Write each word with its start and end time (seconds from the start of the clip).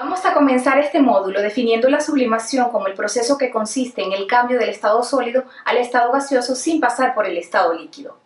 Vamos 0.00 0.24
a 0.24 0.32
comenzar 0.32 0.78
este 0.78 1.00
módulo 1.00 1.42
definiendo 1.42 1.88
la 1.90 2.00
sublimación 2.00 2.70
como 2.70 2.86
el 2.86 2.94
proceso 2.94 3.36
que 3.36 3.50
consiste 3.50 4.00
en 4.00 4.12
el 4.12 4.28
cambio 4.28 4.56
del 4.56 4.68
estado 4.68 5.02
sólido 5.02 5.42
al 5.64 5.76
estado 5.76 6.12
gaseoso 6.12 6.54
sin 6.54 6.80
pasar 6.80 7.16
por 7.16 7.26
el 7.26 7.36
estado 7.36 7.74
líquido. 7.74 8.16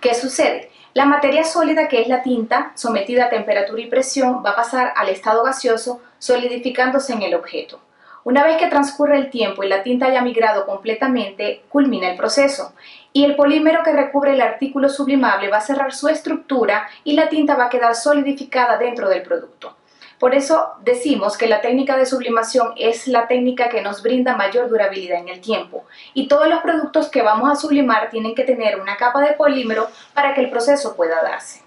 ¿Qué 0.00 0.14
sucede? 0.14 0.70
La 0.94 1.06
materia 1.06 1.42
sólida, 1.42 1.88
que 1.88 2.00
es 2.00 2.06
la 2.06 2.22
tinta, 2.22 2.70
sometida 2.76 3.24
a 3.24 3.28
temperatura 3.28 3.82
y 3.82 3.90
presión, 3.90 4.44
va 4.46 4.50
a 4.50 4.56
pasar 4.56 4.92
al 4.94 5.08
estado 5.08 5.42
gaseoso 5.42 6.00
solidificándose 6.20 7.12
en 7.12 7.22
el 7.22 7.34
objeto. 7.34 7.80
Una 8.22 8.44
vez 8.44 8.58
que 8.58 8.68
transcurre 8.68 9.16
el 9.16 9.30
tiempo 9.30 9.64
y 9.64 9.68
la 9.68 9.82
tinta 9.82 10.06
haya 10.06 10.22
migrado 10.22 10.64
completamente, 10.64 11.64
culmina 11.70 12.08
el 12.08 12.16
proceso 12.16 12.72
y 13.12 13.24
el 13.24 13.34
polímero 13.34 13.82
que 13.82 13.92
recubre 13.92 14.34
el 14.34 14.40
artículo 14.40 14.88
sublimable 14.88 15.50
va 15.50 15.56
a 15.56 15.62
cerrar 15.62 15.92
su 15.92 16.08
estructura 16.08 16.88
y 17.02 17.14
la 17.14 17.28
tinta 17.28 17.56
va 17.56 17.64
a 17.64 17.68
quedar 17.68 17.96
solidificada 17.96 18.76
dentro 18.76 19.08
del 19.08 19.22
producto. 19.22 19.74
Por 20.20 20.34
eso 20.34 20.74
decimos 20.82 21.38
que 21.38 21.46
la 21.46 21.62
técnica 21.62 21.96
de 21.96 22.04
sublimación 22.04 22.74
es 22.76 23.08
la 23.08 23.26
técnica 23.26 23.70
que 23.70 23.80
nos 23.80 24.02
brinda 24.02 24.36
mayor 24.36 24.68
durabilidad 24.68 25.18
en 25.18 25.30
el 25.30 25.40
tiempo 25.40 25.86
y 26.12 26.28
todos 26.28 26.46
los 26.46 26.60
productos 26.60 27.08
que 27.08 27.22
vamos 27.22 27.50
a 27.50 27.56
sublimar 27.56 28.10
tienen 28.10 28.34
que 28.34 28.44
tener 28.44 28.78
una 28.78 28.98
capa 28.98 29.22
de 29.22 29.32
polímero 29.32 29.88
para 30.12 30.34
que 30.34 30.42
el 30.42 30.50
proceso 30.50 30.94
pueda 30.94 31.22
darse. 31.22 31.62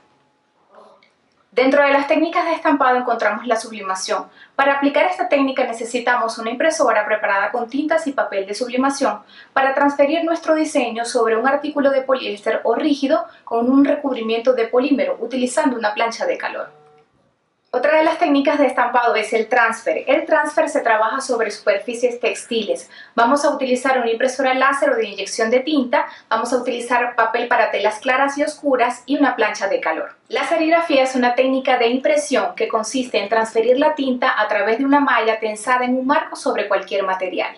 Dentro 1.52 1.84
de 1.84 1.94
las 1.94 2.08
técnicas 2.08 2.46
de 2.46 2.54
estampado 2.54 2.96
encontramos 2.96 3.48
la 3.48 3.56
sublimación. 3.56 4.28
Para 4.56 4.74
aplicar 4.74 5.08
esta 5.08 5.30
técnica 5.30 5.64
necesitamos 5.66 6.38
una 6.38 6.52
impresora 6.52 7.08
preparada 7.08 7.52
con 7.52 7.68
tintas 7.68 8.06
y 8.06 8.12
papel 8.12 8.46
de 8.46 8.54
sublimación 8.54 9.22
para 9.54 9.74
transferir 9.74 10.24
nuestro 10.24 10.54
diseño 10.54 11.06
sobre 11.06 11.38
un 11.38 11.48
artículo 11.48 11.90
de 11.90 12.02
poliéster 12.02 12.62
o 12.66 12.76
rígido 12.76 13.26
con 13.46 13.68
un 13.72 13.84
recubrimiento 13.84 14.54
de 14.54 14.68
polímero 14.68 15.18
utilizando 15.20 15.76
una 15.76 15.96
plancha 15.96 16.28
de 16.28 16.38
calor. 16.38 16.83
Otra 17.76 17.98
de 17.98 18.04
las 18.04 18.20
técnicas 18.20 18.60
de 18.60 18.68
estampado 18.68 19.16
es 19.16 19.34
el 19.34 19.50
transfer. 19.50 20.04
El 20.06 20.28
transfer 20.28 20.70
se 20.70 20.82
trabaja 20.82 21.22
sobre 21.22 21.50
superficies 21.50 22.20
textiles. 22.20 22.88
Vamos 23.16 23.44
a 23.44 23.50
utilizar 23.50 23.98
una 23.98 24.12
impresora 24.12 24.54
láser 24.54 24.92
o 24.92 24.96
de 24.96 25.08
inyección 25.08 25.50
de 25.50 25.62
tinta, 25.62 26.06
vamos 26.30 26.54
a 26.54 26.58
utilizar 26.58 27.16
papel 27.16 27.48
para 27.48 27.72
telas 27.72 27.98
claras 27.98 28.38
y 28.38 28.44
oscuras 28.44 29.02
y 29.08 29.18
una 29.18 29.36
plancha 29.36 29.70
de 29.70 29.80
calor. 29.80 30.16
La 30.28 30.48
serigrafía 30.48 31.02
es 31.02 31.16
una 31.16 31.34
técnica 31.34 31.80
de 31.80 31.88
impresión 31.88 32.54
que 32.56 32.68
consiste 32.68 33.18
en 33.18 33.28
transferir 33.28 33.80
la 33.80 33.96
tinta 33.96 34.40
a 34.40 34.48
través 34.48 34.78
de 34.78 34.86
una 34.86 35.00
malla 35.00 35.40
tensada 35.40 35.84
en 35.84 35.98
un 35.98 36.06
marco 36.06 36.36
sobre 36.36 36.68
cualquier 36.68 37.02
material. 37.02 37.58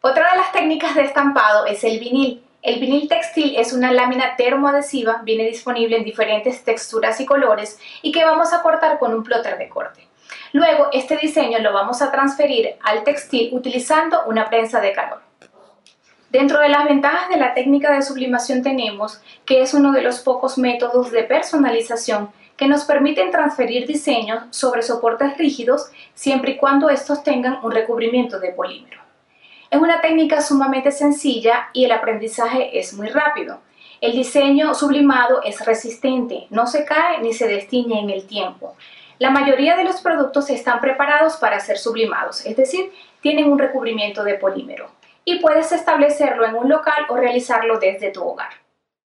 Otra 0.00 0.30
de 0.30 0.38
las 0.38 0.52
técnicas 0.52 0.94
de 0.94 1.02
estampado 1.02 1.66
es 1.66 1.84
el 1.84 1.98
vinil. 1.98 2.43
El 2.64 2.80
vinil 2.80 3.08
textil 3.08 3.56
es 3.56 3.74
una 3.74 3.92
lámina 3.92 4.36
termoadhesiva, 4.36 5.20
viene 5.22 5.44
disponible 5.44 5.98
en 5.98 6.02
diferentes 6.02 6.64
texturas 6.64 7.20
y 7.20 7.26
colores 7.26 7.78
y 8.00 8.10
que 8.10 8.24
vamos 8.24 8.54
a 8.54 8.62
cortar 8.62 8.98
con 8.98 9.12
un 9.12 9.22
plotter 9.22 9.58
de 9.58 9.68
corte. 9.68 10.08
Luego 10.54 10.88
este 10.90 11.18
diseño 11.18 11.58
lo 11.58 11.74
vamos 11.74 12.00
a 12.00 12.10
transferir 12.10 12.76
al 12.82 13.04
textil 13.04 13.50
utilizando 13.52 14.24
una 14.28 14.48
prensa 14.48 14.80
de 14.80 14.94
calor. 14.94 15.20
Dentro 16.30 16.58
de 16.58 16.70
las 16.70 16.86
ventajas 16.86 17.28
de 17.28 17.36
la 17.36 17.52
técnica 17.52 17.92
de 17.92 18.00
sublimación 18.00 18.62
tenemos 18.62 19.20
que 19.44 19.60
es 19.60 19.74
uno 19.74 19.92
de 19.92 20.00
los 20.00 20.20
pocos 20.20 20.56
métodos 20.56 21.10
de 21.10 21.24
personalización 21.24 22.30
que 22.56 22.66
nos 22.66 22.86
permiten 22.86 23.30
transferir 23.30 23.86
diseños 23.86 24.44
sobre 24.48 24.80
soportes 24.80 25.36
rígidos 25.36 25.90
siempre 26.14 26.52
y 26.52 26.56
cuando 26.56 26.88
estos 26.88 27.22
tengan 27.24 27.58
un 27.62 27.72
recubrimiento 27.72 28.40
de 28.40 28.52
polímero. 28.52 29.03
Es 29.74 29.80
una 29.80 30.00
técnica 30.00 30.40
sumamente 30.40 30.92
sencilla 30.92 31.68
y 31.72 31.84
el 31.84 31.90
aprendizaje 31.90 32.78
es 32.78 32.94
muy 32.94 33.08
rápido. 33.08 33.58
El 34.00 34.12
diseño 34.12 34.72
sublimado 34.72 35.42
es 35.42 35.66
resistente, 35.66 36.46
no 36.50 36.68
se 36.68 36.84
cae 36.84 37.18
ni 37.22 37.34
se 37.34 37.48
destiñe 37.48 37.98
en 37.98 38.08
el 38.08 38.24
tiempo. 38.24 38.76
La 39.18 39.30
mayoría 39.30 39.74
de 39.74 39.82
los 39.82 40.00
productos 40.00 40.48
están 40.48 40.80
preparados 40.80 41.38
para 41.38 41.58
ser 41.58 41.76
sublimados, 41.76 42.46
es 42.46 42.56
decir, 42.56 42.92
tienen 43.20 43.50
un 43.50 43.58
recubrimiento 43.58 44.22
de 44.22 44.34
polímero 44.34 44.92
y 45.24 45.40
puedes 45.40 45.72
establecerlo 45.72 46.46
en 46.46 46.54
un 46.54 46.68
local 46.68 47.06
o 47.08 47.16
realizarlo 47.16 47.80
desde 47.80 48.12
tu 48.12 48.22
hogar. 48.22 48.50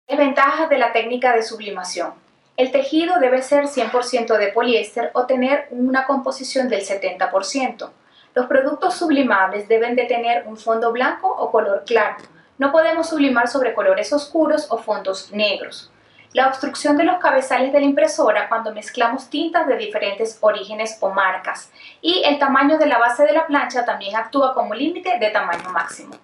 Ventajas 0.08 0.70
de 0.70 0.78
la 0.78 0.94
técnica 0.94 1.36
de 1.36 1.44
sublimación. 1.44 2.14
El 2.56 2.72
tejido 2.72 3.20
debe 3.20 3.42
ser 3.42 3.66
100% 3.66 4.38
de 4.38 4.54
poliéster 4.54 5.12
o 5.16 5.26
tener 5.26 5.68
una 5.72 6.06
composición 6.06 6.70
del 6.70 6.80
70%. 6.80 7.90
Los 8.36 8.48
productos 8.48 8.96
sublimables 8.96 9.70
deben 9.70 9.96
de 9.96 10.04
tener 10.04 10.46
un 10.46 10.58
fondo 10.58 10.92
blanco 10.92 11.28
o 11.30 11.50
color 11.52 11.84
claro. 11.86 12.18
No 12.58 12.70
podemos 12.74 13.08
sublimar 13.08 13.48
sobre 13.48 13.74
colores 13.74 14.12
oscuros 14.12 14.68
o 14.70 14.78
fondos 14.78 15.32
negros. 15.32 15.90
La 16.34 16.50
obstrucción 16.50 16.98
de 16.98 17.06
los 17.06 17.20
cabezales 17.20 17.72
de 17.72 17.80
la 17.80 17.86
impresora 17.86 18.50
cuando 18.50 18.74
mezclamos 18.74 19.30
tintas 19.30 19.66
de 19.68 19.78
diferentes 19.78 20.38
orígenes 20.42 20.98
o 21.00 21.12
marcas. 21.12 21.72
Y 22.02 22.24
el 22.26 22.38
tamaño 22.38 22.78
de 22.78 22.88
la 22.88 22.98
base 22.98 23.24
de 23.24 23.32
la 23.32 23.48
plancha 23.48 23.86
también 23.86 24.18
actúa 24.18 24.54
como 24.54 24.74
límite 24.74 25.18
de 25.18 25.30
tamaño 25.30 25.70
máximo. 25.70 26.16